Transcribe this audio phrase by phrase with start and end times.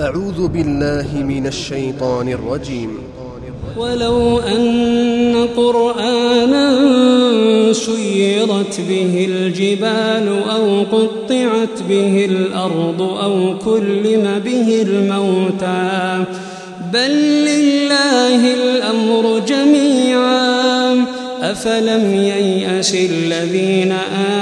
[0.00, 2.90] أعوذ بالله من الشيطان الرجيم.
[3.76, 6.66] ولو أن قرآنا
[7.72, 10.26] سيرت به الجبال
[10.56, 16.24] أو قطعت به الأرض أو كلم به الموتى
[16.92, 17.10] بل
[17.50, 21.04] لله الأمر جميعا
[21.42, 23.92] أفلم ييأس الذين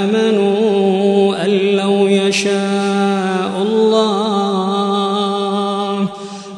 [0.01, 2.98] آمنوا أن لو يشاء.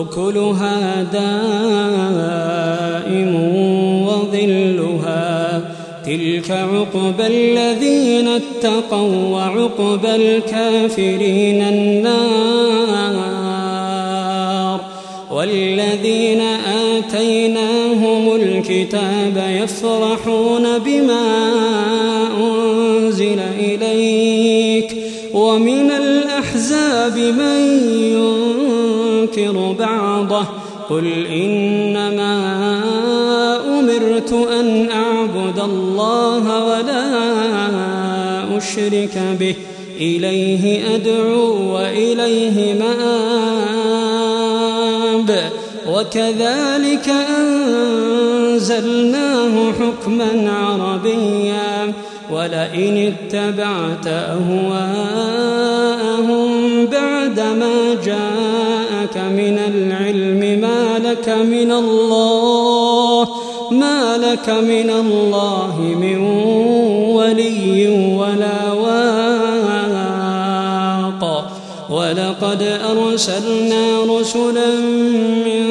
[0.00, 1.34] أكلها دائم
[4.06, 5.60] وظلها
[6.06, 13.06] تلك عقبى الذين اتقوا وعقبى الكافرين النار
[15.30, 16.40] والذين
[16.96, 21.26] آتيناهم الكتاب يفرحون بما
[22.40, 24.96] أنزل إليك
[25.34, 27.86] ومن الأحزاب من
[29.36, 30.44] ينكر بعضه.
[30.90, 32.80] قل إنما
[33.78, 37.06] أمرت أن أعبد الله ولا
[38.58, 39.54] أشرك به.
[40.00, 42.96] إليه أدعو وإليه مآب.
[45.88, 51.92] وكذلك أنزلناه حكما عربيا.
[52.32, 55.26] ولئن اتبعت أهواءهم
[56.86, 57.94] بعدما
[59.06, 63.28] جاءك من العلم ما لك من الله
[63.70, 66.18] ما لك من الله من
[67.14, 69.06] ولي ولا واق.
[71.90, 74.70] ولقد أرسلنا رسلا
[75.46, 75.66] من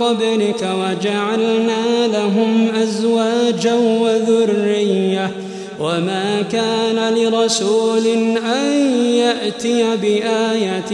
[0.00, 5.43] قبلك وجعلنا لهم أزواجا وذرية
[5.80, 10.90] وما كان لرسول أن يأتي بآية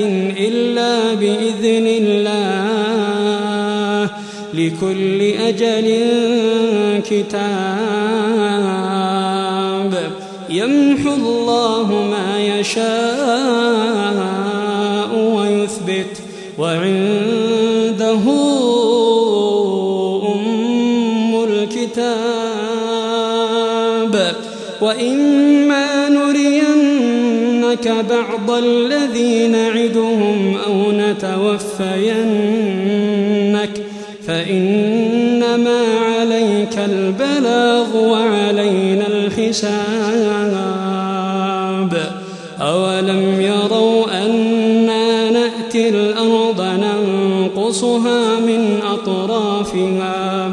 [0.48, 4.10] إلا بإذن الله
[4.54, 6.00] لكل أجل
[7.10, 7.50] كتاب
[10.50, 12.80] يمحو الله ما يشاء
[15.14, 16.22] ويثبت
[16.58, 17.29] وعنده
[24.80, 32.30] وإما نرينك بعض الذي نعدهم أو نتوفينك
[34.26, 39.70] فإنما عليك البلاغ وعلينا الحساب
[42.60, 50.52] أولم يروا أنا نأتي الأرض ننقصها من أطرافها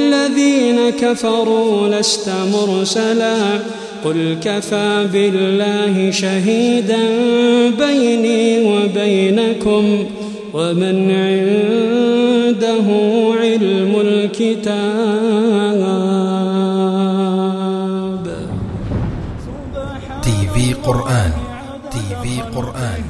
[0.91, 3.59] كفروا لست مرسلا.
[4.05, 7.03] قل كفى بالله شهيدا
[7.79, 10.05] بيني وبينكم
[10.53, 12.87] ومن عنده
[13.41, 15.81] علم الكتاب.
[20.23, 21.31] تي في قرآن
[21.91, 23.03] تي في قرآن.